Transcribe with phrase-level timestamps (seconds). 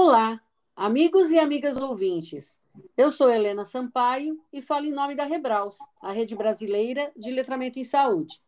[0.00, 0.40] Olá,
[0.76, 2.56] amigos e amigas ouvintes.
[2.96, 7.80] Eu sou Helena Sampaio e falo em nome da Rebraus, a rede brasileira de letramento
[7.80, 8.40] em saúde.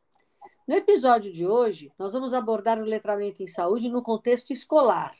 [0.65, 5.13] No episódio de hoje, nós vamos abordar o letramento em saúde no contexto escolar.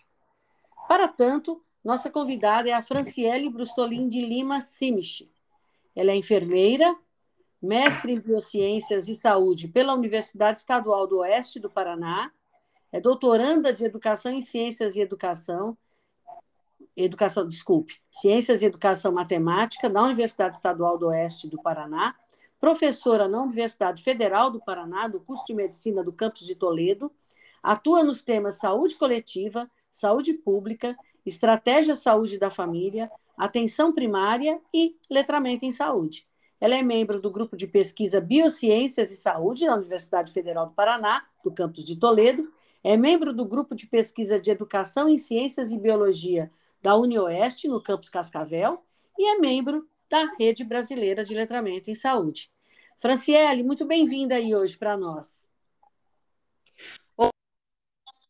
[0.89, 5.29] Para tanto, nossa convidada é a Franciele Brustolin de Lima Simich.
[5.97, 6.97] Ela é enfermeira,
[7.61, 12.31] mestre em Biociências e Saúde pela Universidade Estadual do Oeste do Paraná,
[12.93, 15.77] é doutoranda de Educação em Ciências e Educação
[17.05, 22.15] Educação, desculpe, Ciências e Educação Matemática da Universidade Estadual do Oeste do Paraná,
[22.61, 27.11] professora na Universidade Federal do Paraná, do curso de Medicina do campus de Toledo,
[27.63, 35.65] atua nos temas saúde coletiva, saúde pública, estratégia saúde da família, atenção primária e letramento
[35.65, 36.27] em saúde.
[36.61, 41.25] Ela é membro do grupo de pesquisa Biociências e Saúde da Universidade Federal do Paraná,
[41.43, 42.53] do campus de Toledo,
[42.85, 46.51] é membro do grupo de pesquisa de Educação em Ciências e Biologia
[46.83, 48.85] da UniOeste, no campus Cascavel,
[49.19, 52.51] e é membro da Rede Brasileira de Letramento em Saúde.
[52.99, 55.51] Franciele, muito bem-vinda aí hoje para nós.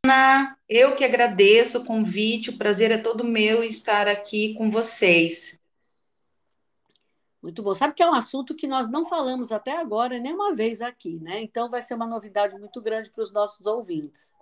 [0.04, 5.60] Ana, eu que agradeço o convite, o prazer é todo meu estar aqui com vocês.
[7.42, 7.74] Muito bom.
[7.74, 11.40] Sabe que é um assunto que nós não falamos até agora nenhuma vez aqui, né?
[11.42, 14.32] Então vai ser uma novidade muito grande para os nossos ouvintes.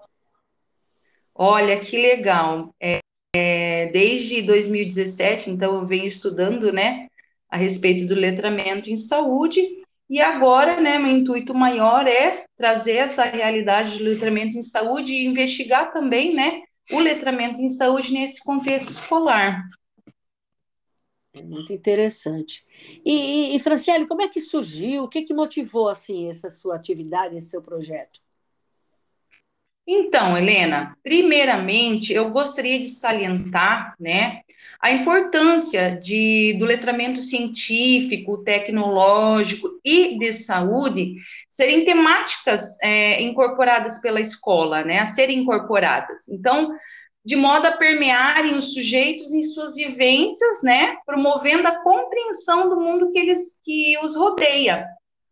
[1.35, 2.75] Olha, que legal.
[2.81, 2.99] É,
[3.35, 7.09] é, desde 2017, então, eu venho estudando, né,
[7.51, 9.61] a respeito do letramento em saúde,
[10.09, 15.27] e agora, né, meu intuito maior é trazer essa realidade de letramento em saúde e
[15.27, 19.63] investigar também, né, o letramento em saúde nesse contexto escolar.
[21.35, 22.65] É muito interessante.
[23.05, 25.05] E, e, Franciele, como é que surgiu?
[25.05, 28.21] O que, que motivou assim essa sua atividade, esse seu projeto?
[29.91, 34.43] Então, Helena, primeiramente eu gostaria de salientar, né,
[34.83, 41.15] a importância de, do letramento científico, tecnológico e de saúde
[41.49, 46.29] serem temáticas é, incorporadas pela escola, né, a serem incorporadas.
[46.29, 46.77] Então,
[47.25, 53.11] de modo a permearem os sujeitos em suas vivências, né, promovendo a compreensão do mundo
[53.11, 54.87] que eles que os rodeia.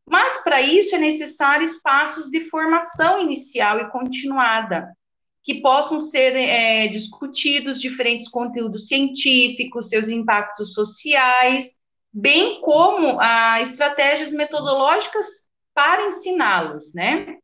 [0.08, 4.96] Mas para isso é necessário espaços de formação inicial e continuada,
[5.42, 11.76] que possam ser é, discutidos diferentes conteúdos científicos, seus impactos sociais,
[12.12, 15.26] bem como a estratégias metodológicas
[15.74, 17.36] para ensiná-los, né?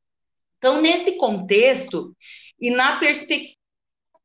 [0.58, 2.16] Então, nesse contexto
[2.60, 3.56] e na perspectiva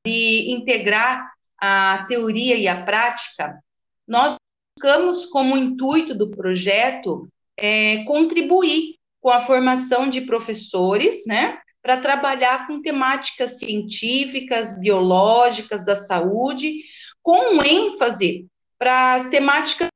[0.05, 3.61] de integrar a teoria e a prática,
[4.07, 4.35] nós
[4.75, 12.67] buscamos como intuito do projeto é, contribuir com a formação de professores, né, para trabalhar
[12.67, 16.83] com temáticas científicas, biológicas da saúde,
[17.21, 18.47] com ênfase
[18.77, 19.87] para as temáticas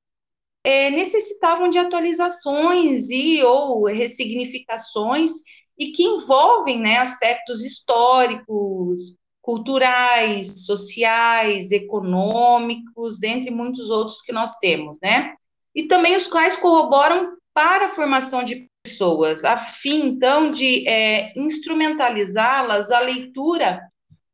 [0.63, 5.31] é, necessitavam de atualizações e ou ressignificações
[5.78, 14.99] e que envolvem né, aspectos históricos, culturais, sociais, econômicos, dentre muitos outros que nós temos,
[15.01, 15.33] né?
[15.73, 21.34] E também os quais corroboram para a formação de pessoas, a fim, então, de é,
[21.35, 23.81] instrumentalizá-las à leitura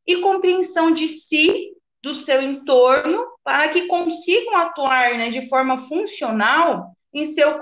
[0.05, 6.95] e compreensão de si, do seu entorno, para que consigam atuar né, de forma funcional
[7.13, 7.59] em seu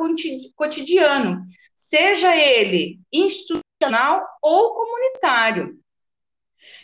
[0.56, 1.44] cotidiano,
[1.76, 5.80] seja ele institucional ou comunitário.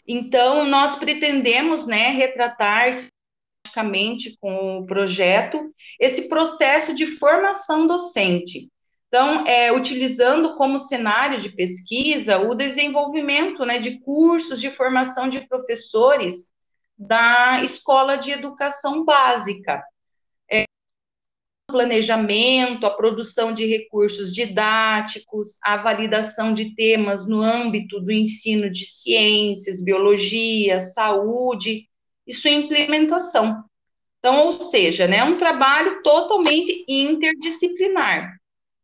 [0.07, 2.89] Então, nós pretendemos né, retratar
[4.39, 8.69] com o projeto esse processo de formação docente.
[9.07, 15.45] Então, é, utilizando como cenário de pesquisa o desenvolvimento né, de cursos de formação de
[15.47, 16.49] professores
[16.97, 19.83] da escola de educação básica.
[20.49, 20.63] É,
[21.67, 28.85] planejamento, a produção de recursos didáticos, a validação de temas no âmbito do ensino de
[28.85, 31.89] ciências, biologia, saúde
[32.25, 33.63] e sua implementação.
[34.19, 38.37] Então, ou seja, né, é um trabalho totalmente interdisciplinar.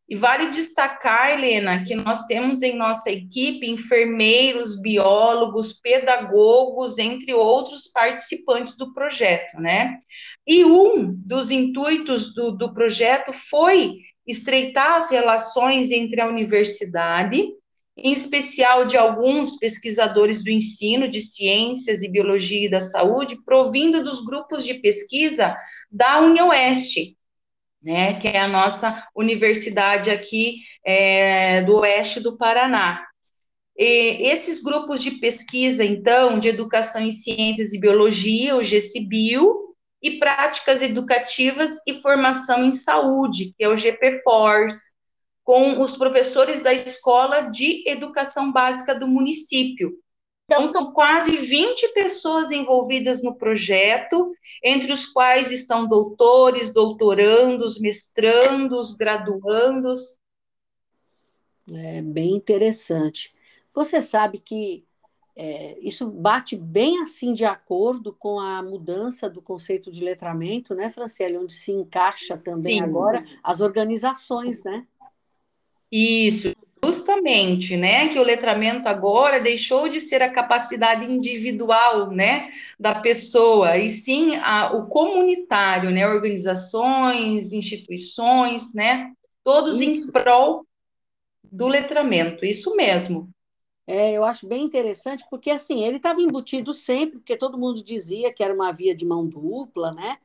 [0.09, 7.87] E vale destacar, Helena, que nós temos em nossa equipe enfermeiros, biólogos, pedagogos, entre outros
[7.87, 9.99] participantes do projeto, né?
[10.47, 17.45] E um dos intuitos do, do projeto foi estreitar as relações entre a universidade
[17.97, 24.03] em especial de alguns pesquisadores do ensino de ciências e biologia e da saúde, provindo
[24.03, 25.57] dos grupos de pesquisa
[25.91, 27.17] da UniOeste,
[27.81, 33.03] né, que é a nossa universidade aqui é, do oeste do Paraná.
[33.75, 39.67] E esses grupos de pesquisa, então, de educação em ciências e biologia, o GCBio,
[40.01, 44.77] e práticas educativas e formação em saúde, que é o GPFORS,
[45.47, 49.97] com os professores da Escola de Educação Básica do município.
[50.44, 58.91] Então, são quase 20 pessoas envolvidas no projeto, entre os quais estão doutores, doutorandos, mestrandos,
[58.91, 60.19] graduandos.
[61.71, 63.33] É bem interessante.
[63.73, 64.85] Você sabe que
[65.33, 70.89] é, isso bate bem assim de acordo com a mudança do conceito de letramento, né,
[70.89, 72.81] Franciele, onde se encaixa também Sim.
[72.81, 74.85] agora as organizações, né?
[75.91, 76.53] Isso,
[76.83, 83.77] justamente, né, que o letramento agora deixou de ser a capacidade individual, né, da pessoa,
[83.77, 89.11] e sim a, o comunitário, né, organizações, instituições, né,
[89.43, 90.09] todos Isso.
[90.09, 90.65] em prol
[91.51, 93.29] do letramento, isso mesmo.
[93.89, 98.33] É, eu acho bem interessante, porque assim, ele estava embutido sempre, porque todo mundo dizia
[98.33, 100.17] que era uma via de mão dupla, né?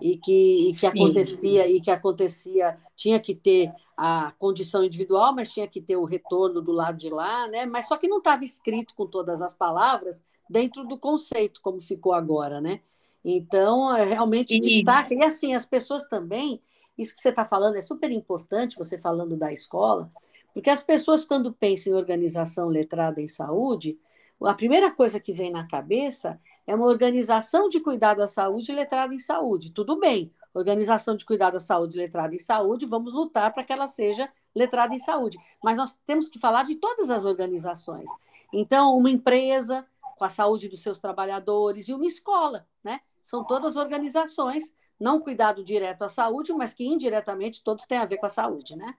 [0.00, 5.52] E que, e que acontecia, e que acontecia, tinha que ter a condição individual, mas
[5.52, 7.66] tinha que ter o retorno do lado de lá, né?
[7.66, 12.12] Mas só que não estava escrito com todas as palavras dentro do conceito, como ficou
[12.12, 12.80] agora, né?
[13.24, 14.60] Então, é realmente e...
[14.60, 15.12] destaca.
[15.12, 16.60] E assim, as pessoas também,
[16.96, 20.10] isso que você está falando é super importante, você falando da escola,
[20.54, 23.98] porque as pessoas, quando pensam em organização letrada em saúde,
[24.42, 29.14] a primeira coisa que vem na cabeça é uma organização de cuidado à saúde letrada
[29.14, 29.72] em saúde.
[29.72, 33.86] Tudo bem, organização de cuidado à saúde letrada em saúde, vamos lutar para que ela
[33.86, 35.38] seja letrada em saúde.
[35.62, 38.08] Mas nós temos que falar de todas as organizações.
[38.52, 39.86] Então, uma empresa
[40.18, 43.00] com a saúde dos seus trabalhadores e uma escola, né?
[43.22, 48.16] São todas organizações, não cuidado direto à saúde, mas que indiretamente todos têm a ver
[48.16, 48.94] com a saúde, né?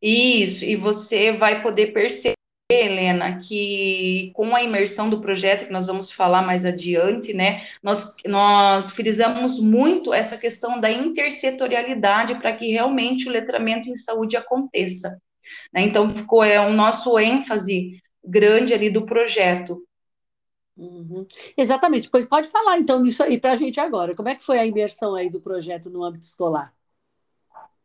[0.00, 2.35] Isso, e você vai poder perceber,
[2.68, 8.12] Helena, que com a imersão do projeto, que nós vamos falar mais adiante, né, nós,
[8.26, 15.20] nós frisamos muito essa questão da intersetorialidade para que realmente o letramento em saúde aconteça.
[15.72, 15.82] Né?
[15.82, 19.86] Então, ficou é, o nosso ênfase grande ali do projeto.
[20.76, 21.24] Uhum.
[21.56, 24.14] Exatamente, pois pode falar então nisso aí para a gente agora.
[24.14, 26.74] Como é que foi a imersão aí do projeto no âmbito escolar?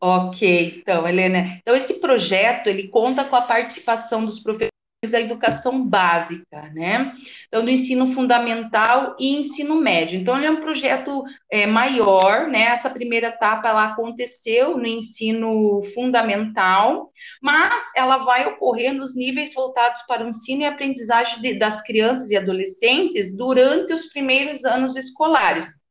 [0.04, 4.71] Ok, então, Helena, então esse projeto, ele conta com a participação dos professores
[5.10, 7.14] da educação básica, né?
[7.48, 10.20] Então, do ensino fundamental e ensino médio.
[10.20, 12.66] Então, ele é um projeto é, maior, né?
[12.66, 17.12] Essa primeira etapa, ela aconteceu no ensino fundamental,
[17.42, 22.30] mas ela vai ocorrer nos níveis voltados para o ensino e aprendizagem de, das crianças
[22.30, 25.82] e adolescentes durante os primeiros anos escolares.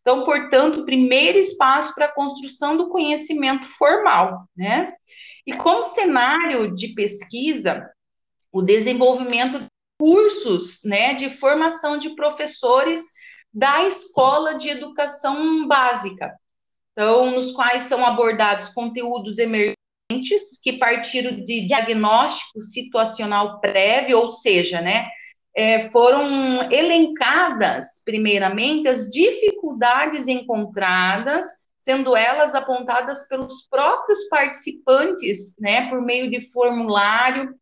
[0.00, 4.94] Então, portanto, primeiro espaço para a construção do conhecimento formal, né?
[5.46, 7.90] E como cenário de pesquisa,
[8.54, 9.66] o desenvolvimento de
[9.98, 13.00] cursos, né, de formação de professores
[13.52, 16.32] da escola de educação básica.
[16.92, 24.80] Então, nos quais são abordados conteúdos emergentes que partiram de diagnóstico situacional prévio, ou seja,
[24.80, 25.08] né,
[25.56, 31.44] é, foram elencadas, primeiramente, as dificuldades encontradas,
[31.76, 37.52] sendo elas apontadas pelos próprios participantes, né, por meio de formulário,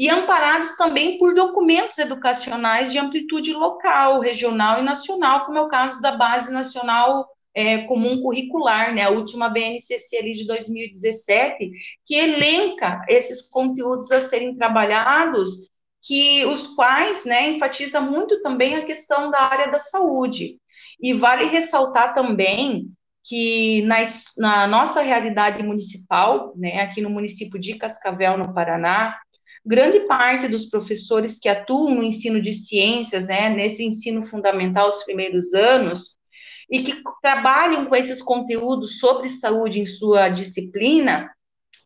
[0.00, 5.68] e amparados também por documentos educacionais de amplitude local, regional e nacional, como é o
[5.68, 11.70] caso da Base Nacional é, Comum Curricular, né, a última BNCC ali de 2017,
[12.06, 15.68] que elenca esses conteúdos a serem trabalhados
[16.00, 20.56] que os quais, né, enfatiza muito também a questão da área da saúde.
[20.98, 22.90] E vale ressaltar também
[23.22, 23.82] que
[24.38, 29.14] na, nossa realidade municipal, né, aqui no município de Cascavel, no Paraná,
[29.64, 35.04] grande parte dos professores que atuam no ensino de ciências, né, nesse ensino fundamental, os
[35.04, 36.18] primeiros anos,
[36.70, 41.30] e que trabalham com esses conteúdos sobre saúde em sua disciplina,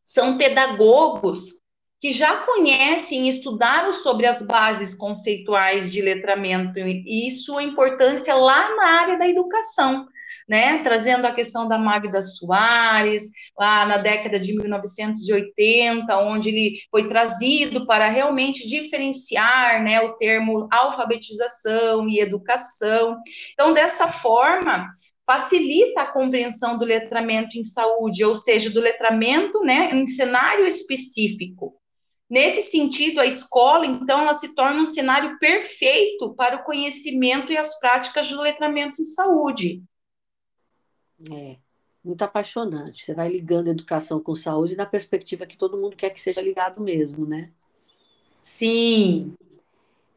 [0.04, 1.62] são pedagogos
[2.00, 8.76] que já conhecem e estudaram sobre as bases conceituais de letramento e sua importância lá
[8.76, 10.06] na área da educação,
[10.48, 10.78] né?
[10.82, 17.86] Trazendo a questão da Magda Soares, lá na década de 1980, onde ele foi trazido
[17.86, 23.18] para realmente diferenciar, né, o termo alfabetização e educação.
[23.52, 24.88] Então, dessa forma,
[25.26, 31.74] facilita a compreensão do letramento em saúde, ou seja, do letramento, né, em cenário específico.
[32.28, 37.56] Nesse sentido, a escola, então, ela se torna um cenário perfeito para o conhecimento e
[37.56, 39.82] as práticas do letramento em saúde.
[41.32, 41.56] É,
[42.04, 43.04] muito apaixonante.
[43.04, 46.80] Você vai ligando educação com saúde na perspectiva que todo mundo quer que seja ligado
[46.80, 47.50] mesmo, né?
[48.20, 49.34] Sim.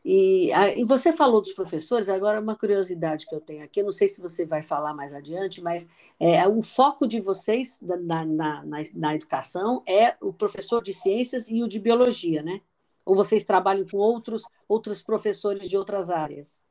[0.09, 3.91] E, e você falou dos professores, agora uma curiosidade que eu tenho aqui, eu não
[3.91, 5.85] sei se você vai falar mais adiante, mas
[6.17, 11.49] é, o foco de vocês na, na, na, na educação é o professor de ciências
[11.49, 12.61] e o de biologia, né?
[13.05, 16.61] Ou vocês trabalham com outros, outros professores de outras áreas?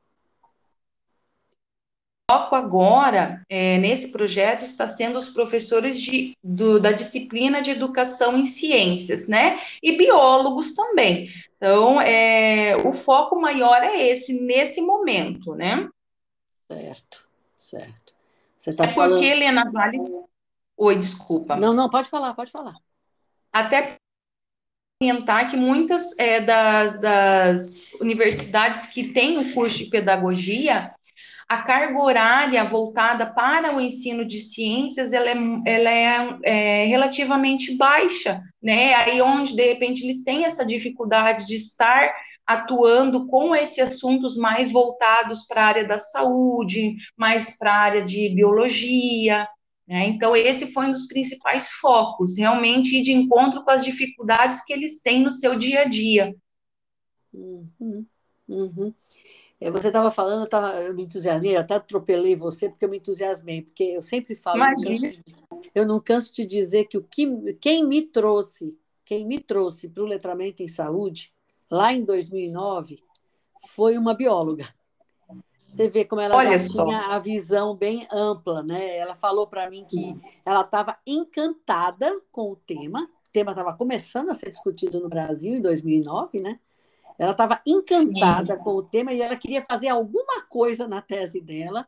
[2.29, 8.37] Foco agora, é, nesse projeto, está sendo os professores de, do, da disciplina de educação
[8.37, 9.61] em ciências, né?
[9.81, 11.29] E biólogos também.
[11.55, 15.87] Então, é, o foco maior é esse, nesse momento, né?
[16.69, 17.25] Certo,
[17.57, 18.13] certo.
[18.57, 19.19] Você tá é falando...
[19.19, 20.03] porque, Helena Valles...
[20.75, 21.55] Oi, desculpa.
[21.55, 22.75] Não, não, pode falar, pode falar.
[23.53, 23.95] Até
[25.01, 30.93] orientar que muitas é, das, das universidades que têm o curso de pedagogia,
[31.47, 35.35] a carga horária voltada para o ensino de ciências ela é,
[35.65, 38.93] ela é, é, relativamente baixa, né?
[38.95, 42.13] Aí onde de repente eles têm essa dificuldade de estar
[42.45, 48.03] atuando com esses assuntos mais voltados para a área da saúde, mais para a área
[48.03, 49.47] de biologia.
[49.85, 50.07] Né?
[50.07, 54.71] Então, esse foi um dos principais focos, realmente ir de encontro com as dificuldades que
[54.71, 56.33] eles têm no seu dia a dia.
[57.33, 58.05] Uhum,
[58.47, 58.93] uhum.
[59.59, 62.97] É, você estava falando, eu, tava, eu me entusiasmei, até atropelei você porque eu me
[62.97, 64.61] entusiasmei, porque eu sempre falo,
[65.73, 70.03] eu não canso de dizer que o que quem me trouxe, quem me trouxe para
[70.03, 71.33] o letramento em saúde,
[71.71, 73.03] lá em 2009,
[73.69, 74.67] foi uma bióloga.
[75.75, 76.85] Você vê como ela Olha já só.
[76.85, 78.97] tinha a visão bem ampla, né?
[78.97, 80.19] Ela falou para mim Sim.
[80.19, 85.09] que ela estava encantada com o tema, o tema estava começando a ser discutido no
[85.09, 86.59] Brasil em 2009, né?
[87.17, 88.63] Ela estava encantada Sim.
[88.63, 91.87] com o tema e ela queria fazer alguma coisa na tese dela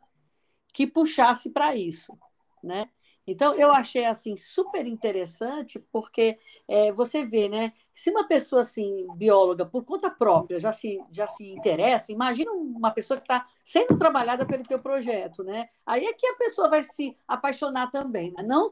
[0.74, 2.18] que puxasse para isso,
[2.64, 2.90] né?
[3.28, 7.74] Então eu achei assim super interessante porque é, você vê, né?
[7.94, 12.90] Se uma pessoa assim bióloga por conta própria já se já se interessa, imagina uma
[12.92, 15.70] pessoa que está sendo trabalhada pelo teu projeto, né?
[15.86, 18.44] Aí é que a pessoa vai se apaixonar também, né?
[18.44, 18.72] não?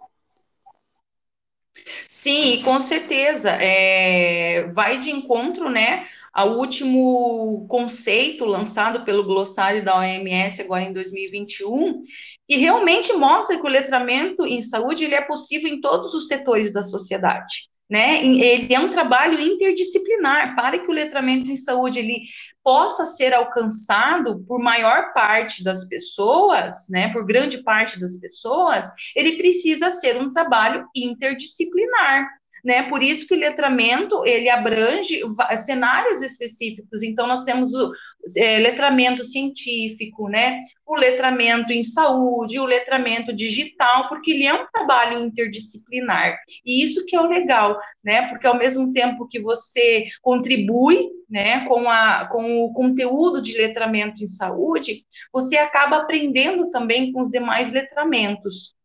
[2.08, 3.52] Sim, com certeza.
[3.52, 6.08] É, vai de encontro, né?
[6.38, 12.04] Ao último conceito lançado pelo glossário da OMS agora em 2021,
[12.48, 16.72] que realmente mostra que o letramento em saúde ele é possível em todos os setores
[16.72, 17.72] da sociedade.
[17.90, 18.24] Né?
[18.24, 22.20] Ele é um trabalho interdisciplinar para que o letramento em saúde ele
[22.64, 29.38] possa ser alcançado por maior parte das pessoas, né, por grande parte das pessoas, ele
[29.38, 32.28] precisa ser um trabalho interdisciplinar
[32.68, 32.84] né?
[32.90, 35.22] Por isso que o letramento ele abrange
[35.56, 37.02] cenários específicos.
[37.02, 37.94] Então nós temos o
[38.36, 40.66] é, letramento científico, né?
[40.86, 46.38] O letramento em saúde, o letramento digital, porque ele é um trabalho interdisciplinar.
[46.66, 48.28] E isso que é o legal, né?
[48.28, 54.22] Porque ao mesmo tempo que você contribui, né, com a com o conteúdo de letramento
[54.22, 58.76] em saúde, você acaba aprendendo também com os demais letramentos.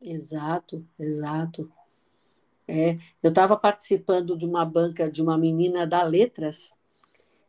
[0.00, 1.68] Exato, exato.
[2.74, 6.72] É, eu estava participando de uma banca de uma menina da Letras,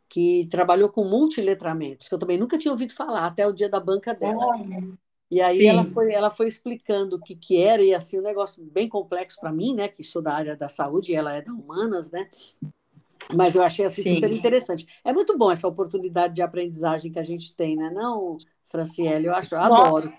[0.09, 3.79] que trabalhou com multiletramentos, que eu também nunca tinha ouvido falar, até o dia da
[3.79, 4.45] banca dela.
[5.31, 8.61] e aí ela foi, ela foi explicando o que, que era, e assim, um negócio
[8.65, 9.87] bem complexo para mim, né?
[9.87, 12.29] Que sou da área da saúde e ela é da humanas, né?
[13.33, 14.85] Mas eu achei assim, super interessante.
[15.05, 17.89] É muito bom essa oportunidade de aprendizagem que a gente tem, né?
[17.89, 20.13] Não, Franciele, eu acho, eu adoro.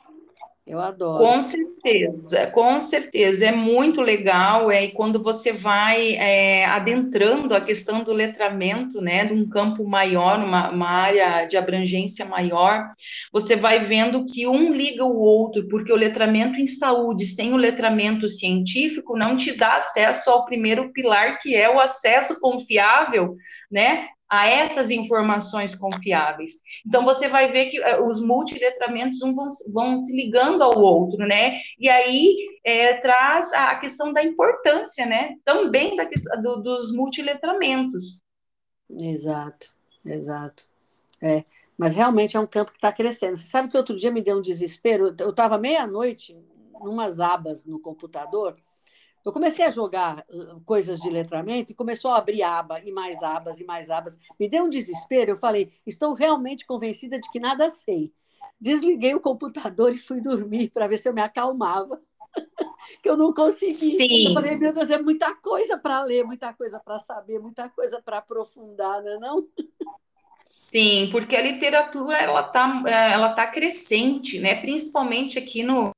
[0.66, 1.22] Eu adoro.
[1.22, 3.46] Com certeza, com certeza.
[3.46, 4.70] É muito legal.
[4.70, 9.86] É, e quando você vai é, adentrando a questão do letramento, né, de um campo
[9.86, 12.82] maior, uma, uma área de abrangência maior,
[13.30, 17.58] você vai vendo que um liga o outro, porque o letramento em saúde, sem o
[17.58, 23.36] letramento científico, não te dá acesso ao primeiro pilar, que é o acesso confiável,
[23.70, 26.52] né, a essas informações confiáveis.
[26.86, 31.26] Então, você vai ver que uh, os multiletramentos um vão, vão, se ligando ao outro,
[31.26, 31.60] né?
[31.78, 35.34] E aí é, traz a questão da importância, né?
[35.44, 36.04] Também da,
[36.36, 38.22] do, dos multiletramentos.
[38.90, 40.66] Exato, exato.
[41.22, 41.44] É,
[41.76, 43.36] mas realmente é um campo que está crescendo.
[43.36, 45.14] Você sabe que outro dia me deu um desespero?
[45.18, 46.36] Eu estava meia-noite,
[46.80, 48.56] numas abas no computador,
[49.24, 50.24] eu comecei a jogar
[50.66, 54.18] coisas de letramento e começou a abrir aba e mais abas e mais abas.
[54.38, 55.30] Me deu um desespero.
[55.30, 58.12] Eu falei: estou realmente convencida de que nada sei.
[58.60, 62.00] Desliguei o computador e fui dormir para ver se eu me acalmava.
[63.02, 63.96] que eu não consegui.
[63.96, 64.28] Sim.
[64.28, 68.02] Eu falei: meu Deus, é muita coisa para ler, muita coisa para saber, muita coisa
[68.02, 69.18] para aprofundar, não é?
[69.18, 69.48] Não?
[70.54, 74.54] Sim, porque a literatura ela está ela tá crescente, né?
[74.54, 75.90] Principalmente aqui no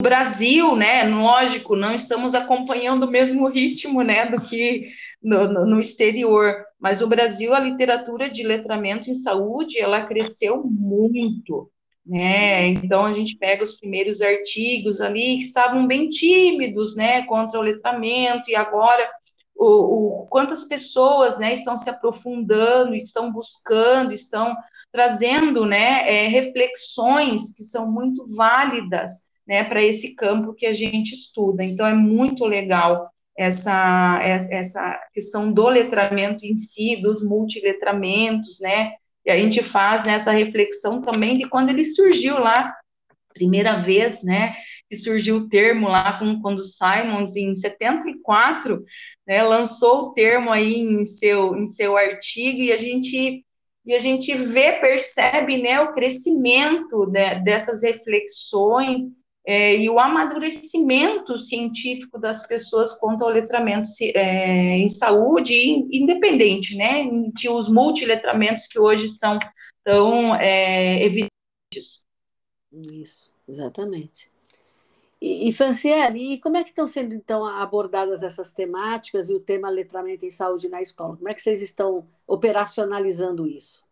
[0.00, 4.90] Brasil, né, lógico, não estamos acompanhando o mesmo ritmo, né, do que
[5.20, 10.62] no, no, no, exterior, mas o Brasil, a literatura de letramento em saúde, ela cresceu
[10.62, 11.68] muito,
[12.06, 17.58] né, então a gente pega os primeiros artigos ali que estavam bem tímidos, né, contra
[17.58, 19.10] o letramento, e agora
[19.56, 24.54] o, o quantas pessoas, né, estão se aprofundando, estão buscando, estão
[24.92, 31.14] trazendo, né, é, reflexões que são muito válidas, né, para esse campo que a gente
[31.14, 31.64] estuda.
[31.64, 38.92] Então, é muito legal essa, essa questão do letramento em si, dos multiletramentos, né,
[39.24, 42.74] e a gente faz nessa né, reflexão também de quando ele surgiu lá,
[43.32, 44.54] primeira vez, né,
[44.88, 48.84] que surgiu o termo lá, com, quando Simons, em 74,
[49.26, 53.44] né, lançou o termo aí em seu, em seu artigo, e a gente
[53.86, 59.00] e a gente vê, percebe, né, o crescimento de, dessas reflexões
[59.48, 65.54] é, e o amadurecimento científico das pessoas quanto ao letramento é, em saúde,
[65.90, 69.38] independente, né, de os multiletramentos que hoje estão
[69.82, 72.04] tão é, evidentes.
[72.70, 74.30] Isso, exatamente.
[75.18, 79.40] E, e Franciele, e como é que estão sendo, então, abordadas essas temáticas e o
[79.40, 81.16] tema letramento em saúde na escola?
[81.16, 83.87] Como é que vocês estão operacionalizando isso?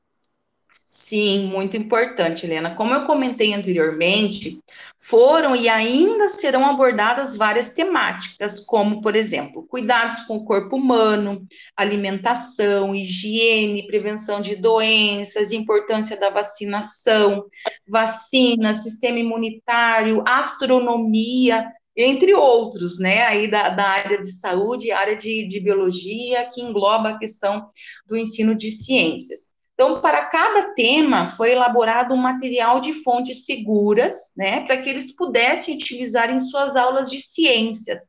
[0.88, 2.74] Sim, muito importante, Helena.
[2.76, 4.60] Como eu comentei anteriormente,
[4.98, 11.44] foram e ainda serão abordadas várias temáticas, como, por exemplo, cuidados com o corpo humano,
[11.76, 17.44] alimentação, higiene, prevenção de doenças, importância da vacinação,
[17.86, 21.66] vacina, sistema imunitário, astronomia,
[21.96, 27.10] entre outros, né, aí da, da área de saúde, área de, de biologia, que engloba
[27.10, 27.68] a questão
[28.06, 29.55] do ensino de ciências.
[29.76, 35.14] Então, para cada tema, foi elaborado um material de fontes seguras, né, para que eles
[35.14, 38.08] pudessem utilizar em suas aulas de ciências,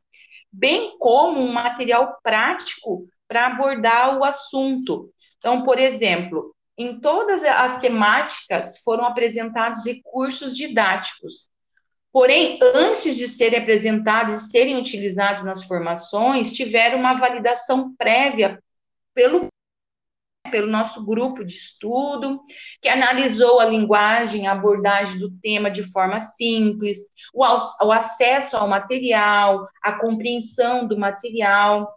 [0.50, 5.12] bem como um material prático para abordar o assunto.
[5.40, 11.50] Então, por exemplo, em todas as temáticas foram apresentados recursos didáticos.
[12.14, 18.64] Porém, antes de serem apresentados e serem utilizados nas formações, tiveram uma validação prévia
[19.14, 19.50] pelo
[20.50, 22.42] pelo nosso grupo de estudo,
[22.81, 26.98] que analisou a linguagem, a abordagem do tema de forma simples,
[27.33, 27.44] o,
[27.86, 31.94] o acesso ao material, a compreensão do material.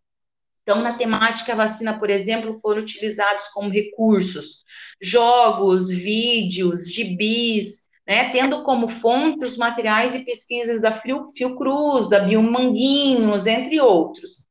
[0.63, 4.65] Então, na temática vacina, por exemplo, foram utilizados como recursos
[5.01, 11.01] jogos, vídeos, gibis, né, tendo como fonte os materiais e pesquisas da
[11.37, 14.49] Fiocruz, da Biomanguinhos, entre outros.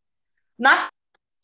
[0.57, 0.89] Na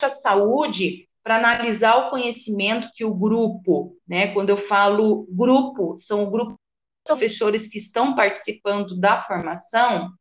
[0.08, 6.30] saúde, para analisar o conhecimento que o grupo, né, quando eu falo grupo, são o
[6.30, 6.58] grupo de
[7.04, 10.12] professores que estão participando da formação,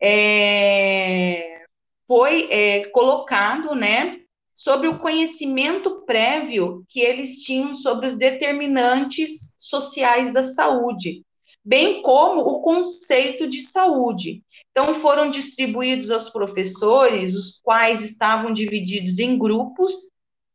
[0.00, 1.66] é,
[2.08, 4.16] foi é, colocado, né,
[4.54, 11.22] sobre o conhecimento prévio que eles tinham sobre os determinantes sociais da saúde,
[11.62, 14.42] bem como o conceito de saúde.
[14.70, 20.08] Então, foram distribuídos aos professores, os quais estavam divididos em grupos,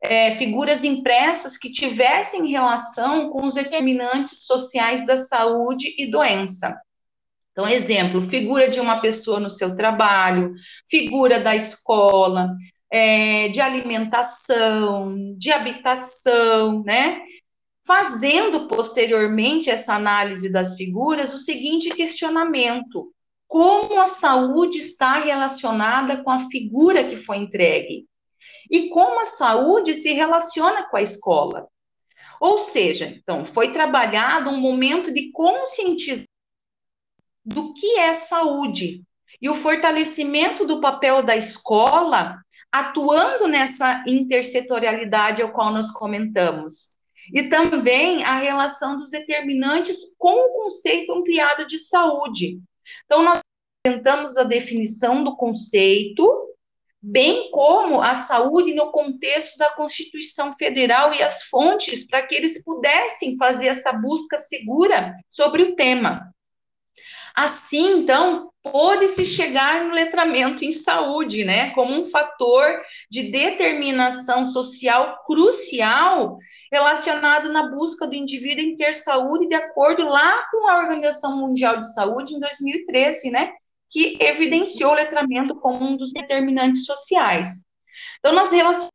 [0.10, 6.80] é, figuras impressas que tivessem relação com os determinantes sociais da saúde e doença.
[7.52, 10.54] Então, exemplo, figura de uma pessoa no seu trabalho,
[10.89, 12.54] figura da escola,
[12.91, 17.22] é, de alimentação, de habitação, né?
[17.86, 23.13] Fazendo posteriormente essa análise das figuras, o seguinte questionamento:
[23.48, 28.06] como a saúde está relacionada com a figura que foi entregue?
[28.69, 31.67] E como a saúde se relaciona com a escola.
[32.39, 36.25] Ou seja, então, foi trabalhado um momento de conscientização
[37.45, 39.04] do que é saúde
[39.41, 42.39] e o fortalecimento do papel da escola
[42.71, 46.95] atuando nessa intersetorialidade ao qual nós comentamos.
[47.34, 52.60] E também a relação dos determinantes com o conceito ampliado de saúde.
[53.06, 53.39] Então, nós
[53.80, 56.55] apresentamos a definição do conceito,
[57.08, 62.63] bem como a saúde no contexto da Constituição Federal e as fontes para que eles
[62.63, 66.34] pudessem fazer essa busca segura sobre o tema.
[67.36, 75.24] Assim, então, pôde-se chegar no letramento em saúde, né, como um fator de determinação social
[75.28, 76.39] crucial
[76.72, 81.78] relacionado na busca do indivíduo em ter saúde de acordo lá com a Organização Mundial
[81.78, 83.54] de Saúde em 2013, né,
[83.89, 87.65] que evidenciou o letramento como um dos determinantes sociais.
[88.19, 88.91] Então, nós relacionamos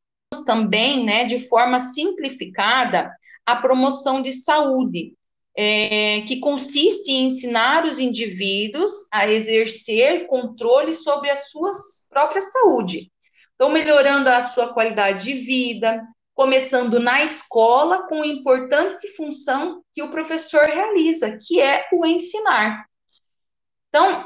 [0.46, 3.12] também, né, de forma simplificada,
[3.46, 5.14] a promoção de saúde,
[5.57, 11.72] é, que consiste em ensinar os indivíduos a exercer controle sobre a sua
[12.09, 13.11] própria saúde.
[13.55, 16.03] Então, melhorando a sua qualidade de vida,
[16.35, 22.87] começando na escola com a importante função que o professor realiza, que é o ensinar.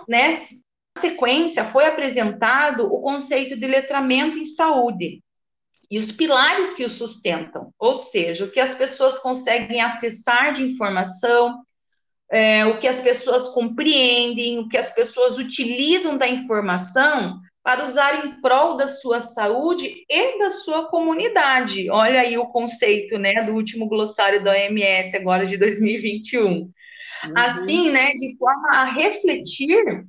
[0.08, 0.38] Né,
[0.96, 5.22] na sequência, foi apresentado o conceito de letramento em saúde
[5.90, 10.62] e os pilares que o sustentam, ou seja, o que as pessoas conseguem acessar de
[10.62, 11.62] informação,
[12.30, 18.26] é, o que as pessoas compreendem, o que as pessoas utilizam da informação para usar
[18.26, 21.88] em prol da sua saúde e da sua comunidade.
[21.88, 26.70] Olha aí o conceito, né, do último glossário da OMS agora de 2021.
[27.26, 27.32] Uhum.
[27.36, 30.06] Assim, né, de forma a refletir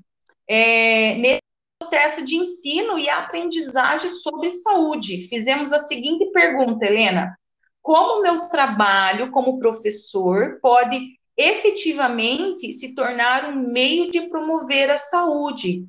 [0.48, 1.42] é, nesse
[1.80, 5.28] processo de ensino e aprendizagem sobre saúde.
[5.28, 7.38] Fizemos a seguinte pergunta, Helena:
[7.82, 11.00] como meu trabalho como professor pode
[11.38, 15.86] efetivamente se tornar um meio de promover a saúde?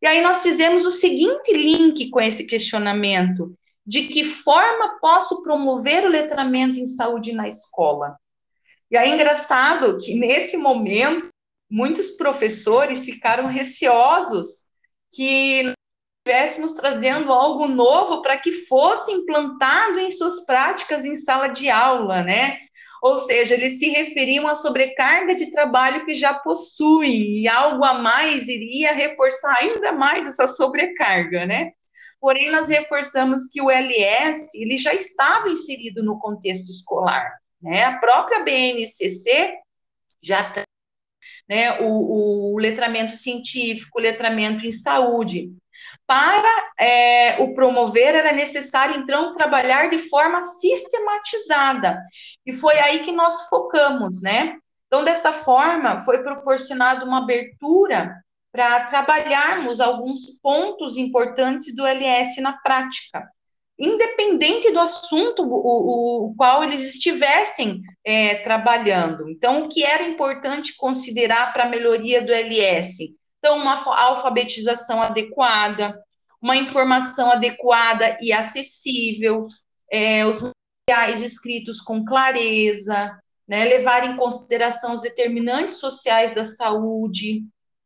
[0.00, 6.04] E aí nós fizemos o seguinte link com esse questionamento: de que forma posso promover
[6.04, 8.16] o letramento em saúde na escola?
[8.92, 11.30] E aí, engraçado que nesse momento,
[11.70, 14.66] muitos professores ficaram receosos
[15.10, 15.72] que
[16.18, 22.22] estivéssemos trazendo algo novo para que fosse implantado em suas práticas em sala de aula,
[22.22, 22.58] né?
[23.02, 27.94] Ou seja, eles se referiam à sobrecarga de trabalho que já possuem, e algo a
[27.94, 31.72] mais iria reforçar ainda mais essa sobrecarga, né?
[32.20, 37.41] Porém, nós reforçamos que o LS ele já estava inserido no contexto escolar.
[37.62, 37.84] Né?
[37.84, 39.58] A própria BNCC
[40.22, 40.64] já tem
[41.48, 45.52] né, o, o letramento científico, o letramento em saúde.
[46.06, 52.02] Para é, o promover, era necessário, então, trabalhar de forma sistematizada.
[52.44, 54.56] E foi aí que nós focamos, né?
[54.86, 58.14] Então, dessa forma, foi proporcionada uma abertura
[58.50, 63.26] para trabalharmos alguns pontos importantes do LS na prática
[63.82, 69.28] independente do assunto o, o, qual eles estivessem é, trabalhando.
[69.28, 73.12] Então, o que era importante considerar para a melhoria do LS?
[73.38, 76.00] Então, uma alfabetização adequada,
[76.40, 79.48] uma informação adequada e acessível,
[79.90, 80.40] é, os
[80.88, 83.18] materiais escritos com clareza,
[83.48, 87.42] né, levar em consideração os determinantes sociais da saúde,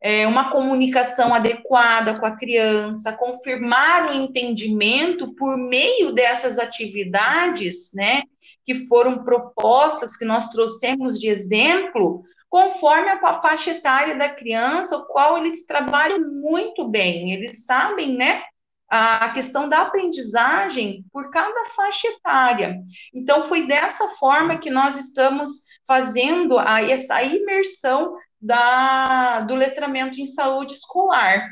[0.07, 8.23] é, uma comunicação adequada com a criança, confirmar o entendimento por meio dessas atividades, né,
[8.65, 15.07] que foram propostas, que nós trouxemos de exemplo, conforme a faixa etária da criança, o
[15.07, 18.45] qual eles trabalham muito bem, eles sabem, né,
[18.89, 22.79] a questão da aprendizagem por cada faixa etária.
[23.13, 30.27] Então, foi dessa forma que nós estamos fazendo a, essa imersão da, do letramento em
[30.27, 31.49] saúde escolar.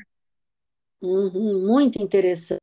[1.01, 2.61] Uhum, muito interessante.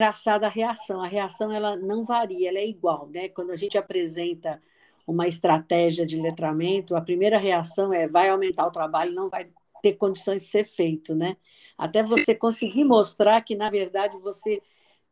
[0.00, 1.02] Engraçada a reação.
[1.02, 3.28] A reação ela não varia, ela é igual, né?
[3.28, 4.60] Quando a gente apresenta
[5.06, 9.50] uma estratégia de letramento, a primeira reação é vai aumentar o trabalho, não vai
[9.82, 11.36] ter condições de ser feito, né?
[11.76, 14.62] Até você conseguir mostrar que, na verdade, você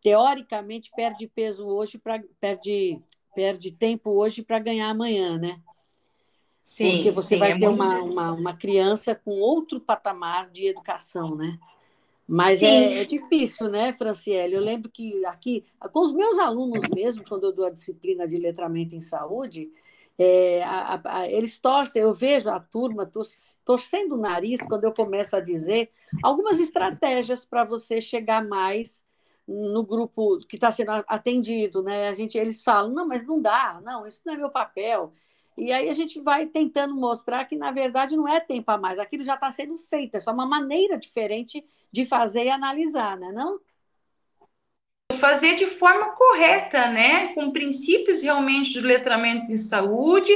[0.02, 3.02] teoricamente perde peso hoje para perde
[3.34, 5.60] perde tempo hoje para ganhar amanhã, né?
[6.68, 10.66] Sim, Porque você sim, vai é ter uma, uma, uma, criança com outro patamar de
[10.66, 11.58] educação, né?
[12.26, 14.54] Mas é, é, difícil, né, Franciele?
[14.54, 18.36] Eu lembro que aqui, com os meus alunos mesmo, quando eu dou a disciplina de
[18.36, 19.70] letramento em saúde,
[20.18, 23.24] é, a, a, eles torcem, eu vejo a turma tor
[23.64, 25.90] torcendo o nariz quando eu começo a dizer
[26.22, 29.02] algumas estratégias para você chegar mais
[29.46, 32.08] no grupo que está sendo atendido, né?
[32.08, 35.14] A gente, eles falam, não, mas não dá, não, isso não é meu papel.
[35.58, 38.96] E aí a gente vai tentando mostrar que, na verdade, não é tempo a mais,
[38.96, 43.32] aquilo já está sendo feito, é só uma maneira diferente de fazer e analisar, né?
[43.32, 43.58] Não?
[45.18, 47.34] Fazer de forma correta, né?
[47.34, 50.32] Com princípios realmente de letramento em saúde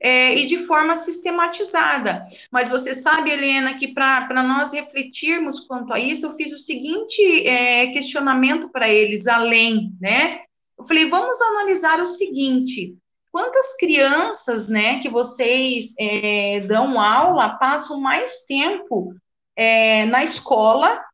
[0.00, 2.26] é, e de forma sistematizada.
[2.50, 7.46] Mas você sabe, Helena, que para nós refletirmos quanto a isso, eu fiz o seguinte
[7.46, 10.40] é, questionamento para eles, além, né?
[10.76, 12.96] Eu falei, vamos analisar o seguinte:
[13.36, 19.14] quantas crianças, né, que vocês é, dão aula passam mais tempo
[19.54, 21.04] é, na escola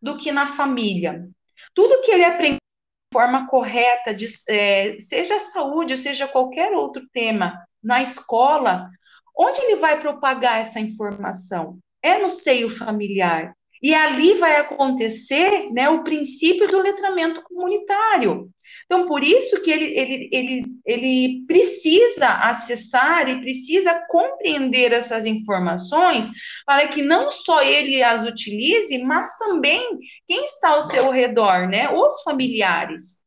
[0.00, 1.28] do que na família?
[1.74, 7.60] Tudo que ele aprende de forma correta, de, é, seja saúde, seja qualquer outro tema,
[7.82, 8.88] na escola,
[9.36, 11.80] onde ele vai propagar essa informação?
[12.00, 13.56] É no seio familiar.
[13.82, 18.52] E ali vai acontecer né, o princípio do letramento comunitário.
[18.86, 26.30] Então, por isso que ele, ele, ele, ele precisa acessar e precisa compreender essas informações
[26.64, 31.90] para que não só ele as utilize, mas também quem está ao seu redor, né?
[31.92, 33.24] Os familiares.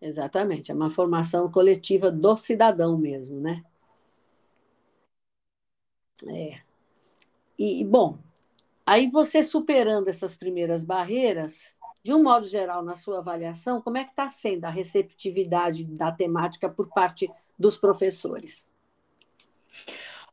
[0.00, 3.64] Exatamente, é uma formação coletiva do cidadão mesmo, né?
[6.28, 6.60] É.
[7.58, 8.16] E, bom,
[8.86, 14.04] aí você superando essas primeiras barreiras, de um modo geral, na sua avaliação, como é
[14.04, 18.68] que está sendo a receptividade da temática por parte dos professores?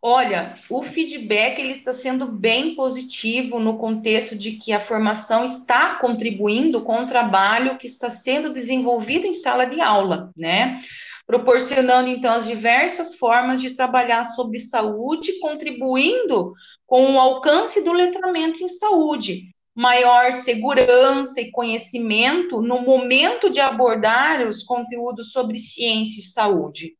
[0.07, 5.95] Olha, o feedback ele está sendo bem positivo no contexto de que a formação está
[5.95, 10.79] contribuindo com o trabalho que está sendo desenvolvido em sala de aula, né?
[11.25, 16.53] Proporcionando então as diversas formas de trabalhar sobre saúde, contribuindo
[16.85, 24.47] com o alcance do letramento em saúde, maior segurança e conhecimento no momento de abordar
[24.47, 26.93] os conteúdos sobre ciência e saúde.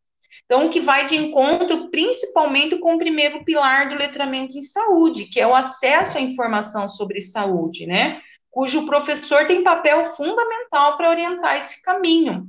[0.44, 5.26] Então, o que vai de encontro principalmente com o primeiro pilar do letramento em saúde,
[5.26, 8.22] que é o acesso à informação sobre saúde, né?
[8.52, 12.48] Cujo professor tem papel fundamental para orientar esse caminho.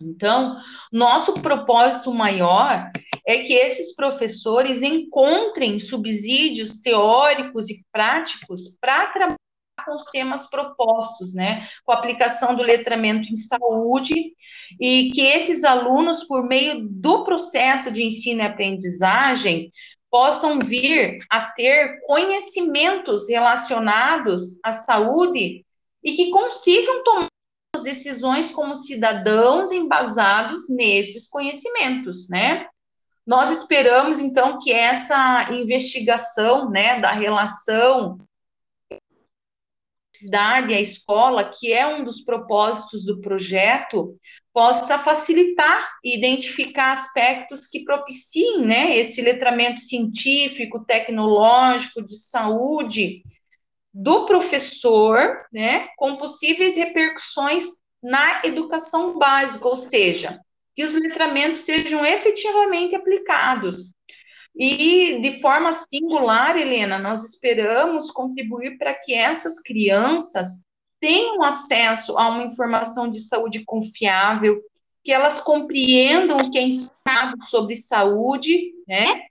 [0.00, 0.60] Então,
[0.92, 2.90] nosso propósito maior
[3.26, 9.43] é que esses professores encontrem subsídios teóricos e práticos para trabalhar
[9.84, 14.32] com os temas propostos, né, com a aplicação do letramento em saúde,
[14.80, 19.70] e que esses alunos, por meio do processo de ensino e aprendizagem,
[20.10, 25.64] possam vir a ter conhecimentos relacionados à saúde
[26.02, 27.26] e que consigam tomar
[27.82, 32.66] decisões como cidadãos embasados nesses conhecimentos, né?
[33.26, 38.18] Nós esperamos então que essa investigação, né, da relação
[40.24, 44.16] universidade, a escola, que é um dos propósitos do projeto,
[44.52, 53.22] possa facilitar e identificar aspectos que propiciem né, esse letramento científico, tecnológico, de saúde
[53.92, 57.64] do professor, né, com possíveis repercussões
[58.02, 60.40] na educação básica, ou seja,
[60.74, 63.92] que os letramentos sejam efetivamente aplicados
[64.56, 70.64] e, de forma singular, Helena, nós esperamos contribuir para que essas crianças
[71.00, 74.62] tenham acesso a uma informação de saúde confiável,
[75.02, 79.22] que elas compreendam o que é ensinado sobre saúde, né?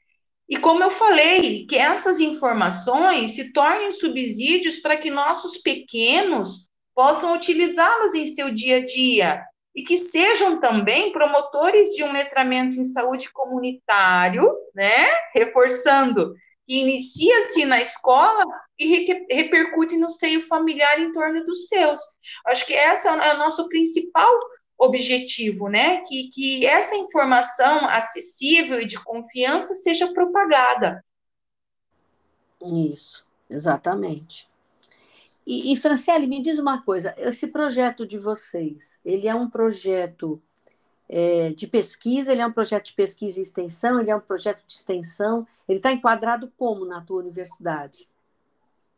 [0.47, 7.33] E como eu falei, que essas informações se tornem subsídios para que nossos pequenos possam
[7.33, 9.43] utilizá-las em seu dia a dia,
[9.75, 15.07] e que sejam também promotores de um letramento em saúde comunitário, né?
[15.33, 16.33] Reforçando
[16.65, 18.43] que inicia-se na escola
[18.79, 21.99] e repercute no seio familiar em torno dos seus.
[22.45, 24.33] Acho que esse é o nosso principal
[24.77, 26.01] objetivo, né?
[26.01, 31.03] Que, que essa informação acessível e de confiança seja propagada.
[32.61, 34.47] Isso, exatamente.
[35.45, 40.41] E, e Franciele, me diz uma coisa: esse projeto de vocês, ele é um projeto
[41.09, 44.65] é, de pesquisa, ele é um projeto de pesquisa e extensão, ele é um projeto
[44.65, 48.09] de extensão, ele está enquadrado como na tua universidade?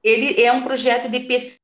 [0.04, 1.60] Ele é um projeto de pesquisa,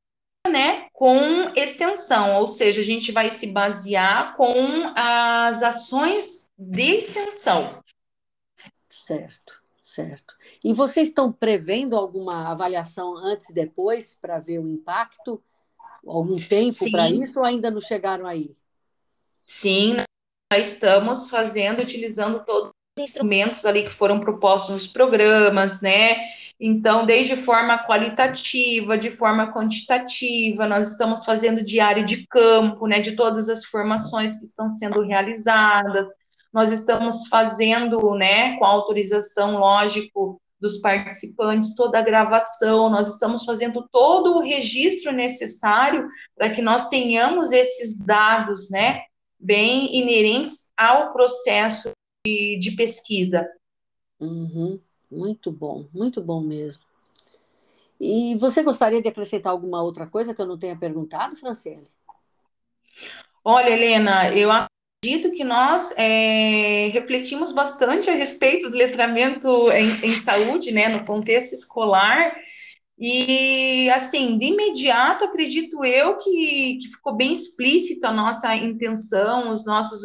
[0.50, 1.17] né, com
[1.56, 7.84] extensão, ou seja, a gente vai se basear com as ações de extensão.
[8.89, 9.61] Certo.
[9.91, 10.36] Certo.
[10.63, 15.43] E vocês estão prevendo alguma avaliação antes e depois para ver o impacto?
[16.08, 18.56] Algum tempo para isso ou ainda não chegaram aí?
[19.45, 19.97] Sim,
[20.49, 26.15] nós estamos fazendo, utilizando todos os instrumentos ali que foram propostos nos programas, né?
[26.58, 33.12] Então, desde forma qualitativa, de forma quantitativa, nós estamos fazendo diário de campo, né, de
[33.12, 36.08] todas as formações que estão sendo realizadas
[36.52, 43.88] nós estamos fazendo, né, com autorização, lógico, dos participantes, toda a gravação, nós estamos fazendo
[43.92, 49.02] todo o registro necessário para que nós tenhamos esses dados, né,
[49.40, 51.92] bem inerentes ao processo
[52.24, 53.50] de, de pesquisa.
[54.20, 54.80] Uhum.
[55.10, 56.84] Muito bom, muito bom mesmo.
[58.00, 61.88] E você gostaria de acrescentar alguma outra coisa que eu não tenha perguntado, Franciele?
[63.44, 64.50] Olha, Helena, eu
[65.04, 71.04] acredito que nós é, refletimos bastante a respeito do letramento em, em, saúde, né, no
[71.06, 72.36] contexto escolar,
[73.00, 79.66] e, assim, de imediato, acredito eu que, que ficou bem explícita a nossa intenção, os
[79.66, 80.04] nossos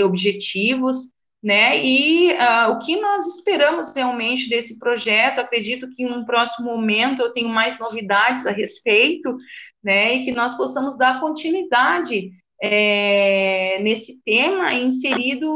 [0.00, 1.84] objetivos, né?
[1.84, 7.22] E uh, o que nós esperamos realmente desse projeto, acredito que em um próximo momento
[7.22, 9.36] eu tenho mais novidades a respeito,
[9.82, 10.14] né?
[10.14, 15.46] E que nós possamos dar continuidade é, nesse tema inserido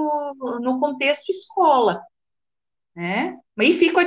[0.61, 2.01] no contexto escola,
[2.95, 3.37] né?
[3.59, 4.05] E fico à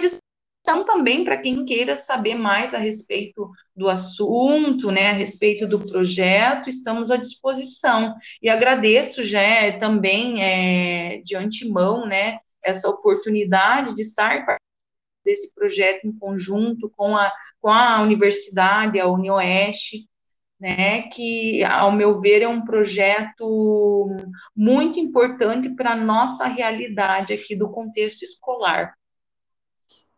[0.66, 5.80] então, também para quem queira saber mais a respeito do assunto, né, a respeito do
[5.80, 8.16] projeto, estamos à disposição.
[8.42, 14.58] E agradeço já também é, de antemão, né, essa oportunidade de estar
[15.24, 17.32] desse projeto em conjunto com a,
[17.62, 20.10] com a universidade, a UniOeste,
[20.60, 24.08] né, que, ao meu ver, é um projeto
[24.56, 28.94] muito importante para a nossa realidade aqui do contexto escolar.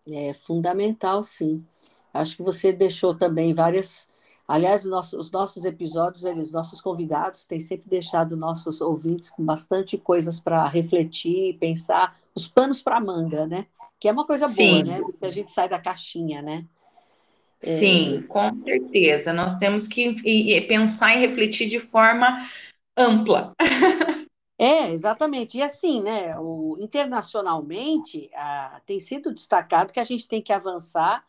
[0.09, 1.65] É fundamental, sim.
[2.13, 4.07] Acho que você deixou também várias.
[4.47, 9.43] Aliás, os nossos, os nossos episódios, eles, nossos convidados têm sempre deixado nossos ouvintes com
[9.43, 13.67] bastante coisas para refletir, pensar, os panos para manga, né?
[13.99, 14.83] Que é uma coisa Sim.
[14.83, 15.01] boa, né?
[15.01, 16.65] Porque a gente sai da caixinha, né?
[17.61, 17.65] É...
[17.65, 19.33] Sim, com certeza.
[19.33, 20.15] Nós temos que
[20.67, 22.49] pensar e refletir de forma
[22.95, 23.53] ampla.
[24.59, 25.55] É, exatamente.
[25.59, 31.23] E assim, né, o, internacionalmente, ah, tem sido destacado que a gente tem que avançar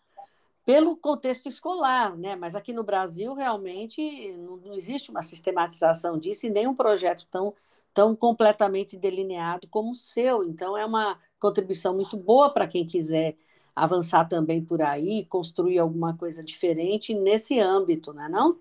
[0.64, 2.36] pelo contexto escolar, né?
[2.36, 7.26] Mas aqui no Brasil, realmente, não, não existe uma sistematização disso e nem um projeto
[7.30, 7.54] tão,
[7.94, 10.44] tão completamente delineado como o seu.
[10.44, 13.36] Então, é uma contribuição muito boa para quem quiser
[13.82, 18.28] avançar também por aí, construir alguma coisa diferente nesse âmbito, não?
[18.28, 18.58] não?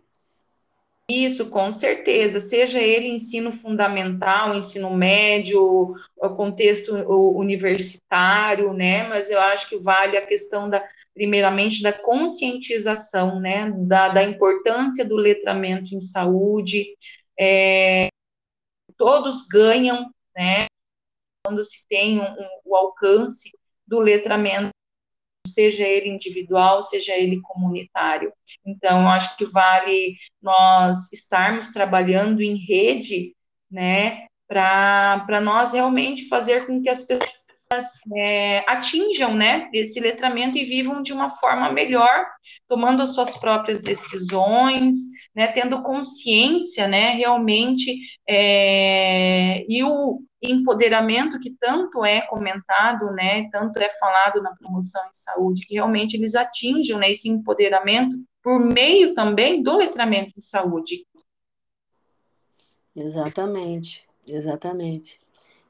[1.09, 9.07] Isso, com certeza, seja ele ensino fundamental, ensino médio, o contexto universitário, né?
[9.07, 13.71] Mas eu acho que vale a questão da, primeiramente, da conscientização, né?
[13.71, 16.85] Da, da importância do letramento em saúde.
[17.39, 18.09] É,
[18.97, 20.65] todos ganham, né?
[21.45, 23.49] Quando se tem um, um, o alcance
[23.87, 24.71] do letramento
[25.47, 28.31] seja ele individual, seja ele comunitário.
[28.65, 33.35] Então, acho que vale nós estarmos trabalhando em rede,
[33.69, 37.43] né, para nós realmente fazer com que as pessoas
[38.15, 42.25] é, atinjam, né, esse letramento e vivam de uma forma melhor,
[42.67, 44.95] tomando as suas próprias decisões,
[45.37, 47.95] né, tendo consciência, né, realmente,
[48.27, 55.13] é, e o empoderamento que tanto é comentado, né, tanto é falado na promoção em
[55.13, 61.05] saúde, que realmente eles atinjam, né, esse empoderamento por meio também do letramento em saúde.
[62.95, 65.19] Exatamente, exatamente.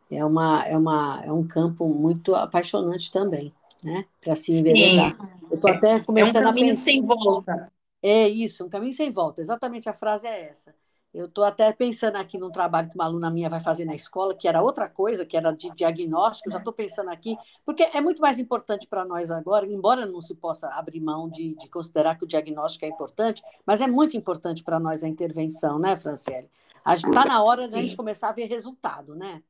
[0.09, 3.53] É, uma, é, uma, é um campo muito apaixonante também,
[3.83, 5.17] né, para se enveredar.
[5.51, 6.83] Eu estou até começando é um a pensar...
[6.83, 7.69] sem volta.
[8.07, 10.73] É isso, um caminho sem volta, exatamente a frase é essa
[11.17, 14.35] eu estou até pensando aqui num trabalho que uma aluna minha vai fazer na escola,
[14.35, 18.21] que era outra coisa, que era de diagnóstico, já estou pensando aqui, porque é muito
[18.21, 22.23] mais importante para nós agora, embora não se possa abrir mão de, de, considerar que
[22.23, 26.49] o diagnóstico é importante, mas é muito importante para nós a intervenção, né, Franciele?
[26.85, 27.69] Está na hora Sim.
[27.69, 29.41] de a gente começar a ver resultado, né?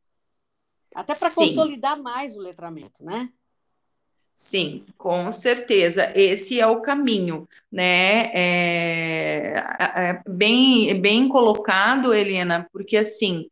[0.96, 3.30] Até para consolidar mais o letramento, né?
[4.40, 8.26] Sim, com certeza, esse é o caminho, né?
[8.36, 9.56] É,
[9.96, 13.50] é, bem, bem colocado, Helena, porque assim,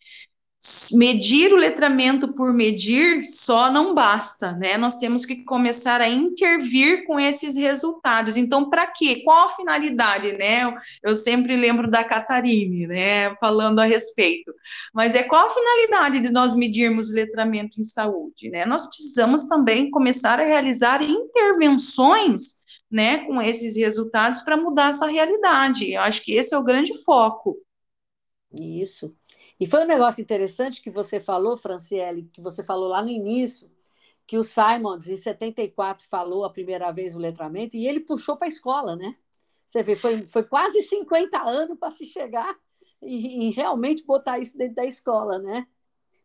[0.91, 4.77] medir o letramento por medir só não basta, né?
[4.77, 8.37] Nós temos que começar a intervir com esses resultados.
[8.37, 9.21] Então, para quê?
[9.23, 10.73] Qual a finalidade, né?
[11.03, 14.53] Eu sempre lembro da Catarine, né, falando a respeito.
[14.93, 18.65] Mas é qual a finalidade de nós medirmos letramento em saúde, né?
[18.65, 25.91] Nós precisamos também começar a realizar intervenções, né, com esses resultados para mudar essa realidade.
[25.91, 27.57] Eu acho que esse é o grande foco.
[28.53, 29.13] Isso.
[29.59, 33.69] E foi um negócio interessante que você falou, Franciele, que você falou lá no início,
[34.27, 38.47] que o Simons, em 74, falou a primeira vez o letramento, e ele puxou para
[38.47, 39.15] a escola, né?
[39.65, 42.55] Você vê, foi, foi quase 50 anos para se chegar
[43.01, 45.67] e, e, realmente botar isso dentro da escola, né?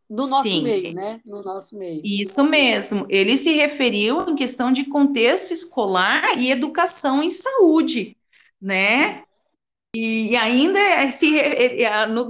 [0.09, 0.63] No nosso Sim.
[0.63, 1.21] meio, né?
[1.25, 2.03] No nosso meio.
[2.05, 3.07] Isso mesmo.
[3.09, 8.17] Ele se referiu em questão de contexto escolar e educação em saúde,
[8.61, 9.25] né?
[9.95, 10.79] E, ainda
[11.11, 11.35] se,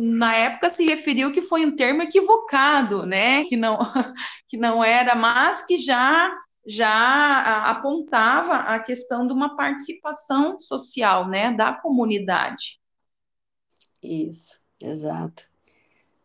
[0.01, 3.45] na época se referiu que foi um termo equivocado, né?
[3.45, 3.79] Que não,
[4.49, 6.35] que não era, mas que já
[6.67, 12.79] já apontava a questão de uma participação social, né, da comunidade.
[14.03, 15.49] Isso, exato.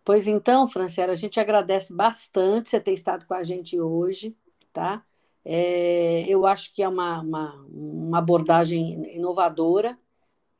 [0.04, 4.36] Pois então, Franciela, a gente agradece bastante você ter estado com a gente hoje,
[4.72, 5.04] tá?
[5.44, 9.98] É, eu acho que é uma, uma, uma abordagem inovadora,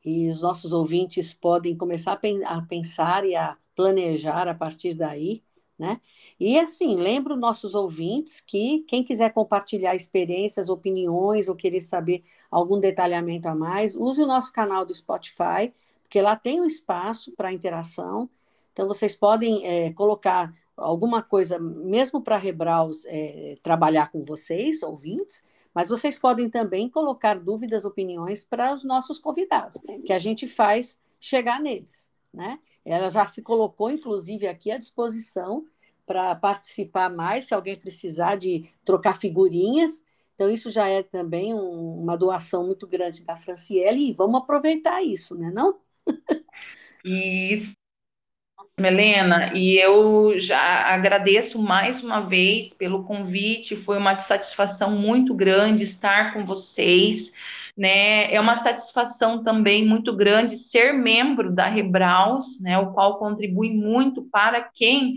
[0.06, 5.42] e os nossos ouvintes podem começar a pensar e a planejar a partir daí,
[5.76, 6.00] né?
[6.38, 12.78] E assim, lembro nossos ouvintes que quem quiser compartilhar experiências, opiniões ou querer saber algum
[12.78, 17.52] detalhamento a mais, use o nosso canal do Spotify, porque lá tem um espaço para
[17.52, 18.30] interação.
[18.72, 25.42] Então, vocês podem é, colocar alguma coisa, mesmo para Rebraus é, trabalhar com vocês, ouvintes,
[25.76, 30.98] mas vocês podem também colocar dúvidas, opiniões para os nossos convidados, que a gente faz
[31.20, 32.58] chegar neles, né?
[32.82, 35.66] Ela já se colocou, inclusive, aqui à disposição
[36.06, 40.02] para participar mais, se alguém precisar de trocar figurinhas.
[40.34, 45.02] Então, isso já é também um, uma doação muito grande da Franciele, e vamos aproveitar
[45.02, 45.50] isso, né?
[45.50, 45.78] Não?
[47.04, 47.76] Isso.
[48.78, 50.58] Melena, e eu já
[50.92, 57.32] agradeço mais uma vez pelo convite, foi uma satisfação muito grande estar com vocês,
[57.76, 58.32] né?
[58.32, 62.78] É uma satisfação também muito grande ser membro da Rebraus, né?
[62.78, 65.16] O qual contribui muito para quem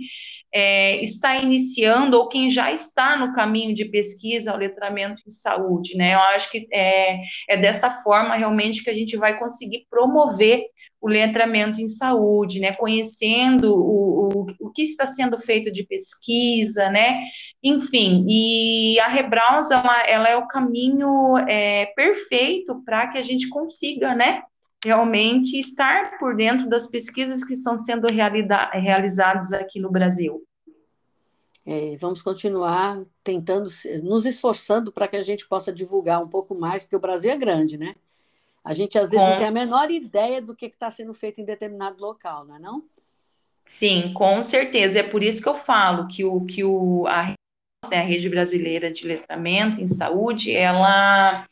[0.53, 5.95] é, está iniciando ou quem já está no caminho de pesquisa ao letramento em saúde,
[5.95, 6.15] né?
[6.15, 10.63] Eu acho que é, é dessa forma realmente que a gente vai conseguir promover
[11.01, 12.73] o letramento em saúde, né?
[12.73, 17.19] Conhecendo o, o, o que está sendo feito de pesquisa, né?
[17.61, 23.49] Enfim, e a Rebraus, ela, ela é o caminho é, perfeito para que a gente
[23.49, 24.43] consiga, né?
[24.83, 30.43] Realmente estar por dentro das pesquisas que estão sendo realizadas aqui no Brasil.
[31.65, 33.69] É, vamos continuar tentando,
[34.01, 37.37] nos esforçando para que a gente possa divulgar um pouco mais, porque o Brasil é
[37.37, 37.95] grande, né?
[38.63, 39.31] A gente às vezes com...
[39.31, 42.59] não tem a menor ideia do que está sendo feito em determinado local, não é
[42.59, 42.83] não?
[43.65, 44.99] Sim, com certeza.
[44.99, 47.35] É por isso que eu falo que o que o a,
[47.89, 51.47] né, a rede brasileira de letramento em saúde, ela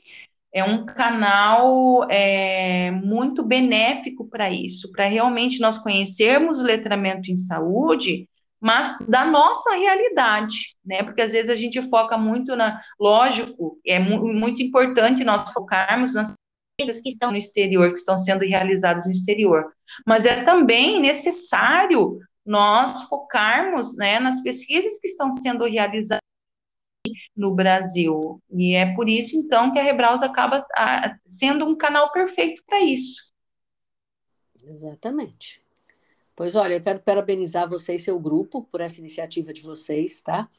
[0.58, 7.36] é um canal é, muito benéfico para isso, para realmente nós conhecermos o letramento em
[7.36, 8.28] saúde,
[8.60, 11.04] mas da nossa realidade, né?
[11.04, 12.82] Porque às vezes a gente foca muito na.
[13.00, 16.34] Lógico, é mu muito importante nós focarmos nas
[16.80, 19.72] coisas que estão no exterior, que estão sendo realizadas no exterior,
[20.08, 26.27] mas é também necessário nós focarmos né, nas pesquisas que estão sendo realizadas
[27.38, 28.42] no Brasil.
[28.52, 30.66] E é por isso, então, que a Rebraus acaba
[31.26, 33.32] sendo um canal perfeito para isso.
[34.66, 35.62] Exatamente.
[36.36, 40.50] Pois olha, eu quero parabenizar você e seu grupo por essa iniciativa de vocês, tá?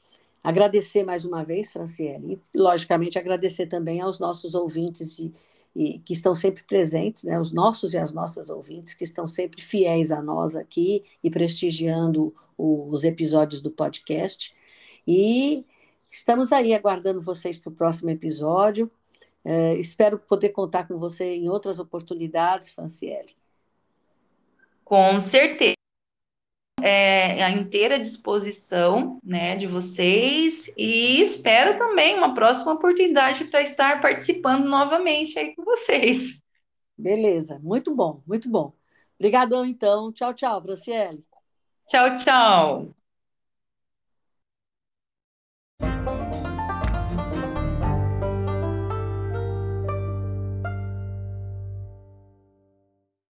[0.42, 5.32] Agradecer mais uma vez, Franciele, e, logicamente, agradecer também aos nossos ouvintes e,
[5.74, 7.38] e, que estão sempre presentes, né?
[7.40, 12.34] Os nossos e as nossas ouvintes que estão sempre fiéis a nós aqui e prestigiando
[12.56, 14.54] o, os episódios do podcast.
[15.06, 15.64] E
[16.10, 18.90] Estamos aí aguardando vocês para o próximo episódio.
[19.44, 23.36] É, espero poder contar com você em outras oportunidades, Franciele.
[24.84, 25.74] Com certeza.
[26.80, 34.00] É, a inteira disposição né, de vocês e espero também uma próxima oportunidade para estar
[34.00, 36.40] participando novamente aí com vocês.
[36.96, 38.72] Beleza, muito bom, muito bom.
[39.18, 40.12] Obrigadão, então.
[40.12, 41.24] Tchau, tchau, Franciele.
[41.86, 42.98] Tchau, tchau.